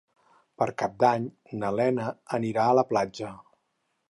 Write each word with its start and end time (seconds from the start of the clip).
Per 0.61 0.67
Cap 0.83 0.95
d'Any 1.03 1.27
na 1.59 1.71
Lena 1.81 2.09
anirà 2.39 2.67
a 2.73 2.77
la 2.81 2.89
platja. 2.95 3.35